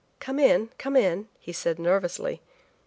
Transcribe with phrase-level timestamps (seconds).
[0.19, 2.41] "Come in, come in," he said nervously.